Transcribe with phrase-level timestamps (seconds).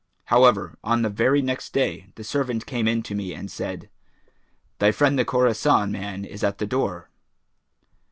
[0.33, 3.87] However, on the very next day, the servant came in to me and said,
[4.79, 7.11] 'Thy friend the Khorasan man is at the door.'